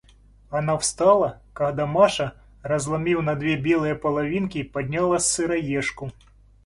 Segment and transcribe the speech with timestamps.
[0.49, 6.11] Она встала, когда Маша, разломив на две белые половинки, подняла сыроежку.